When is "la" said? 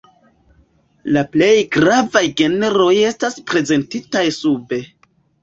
1.17-1.21